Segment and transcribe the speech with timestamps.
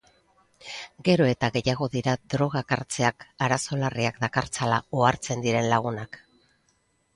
[1.09, 6.23] Gero eta gehiago dira drogak hartzeak arazo larriak dakartzala ohartzen diren lagunak.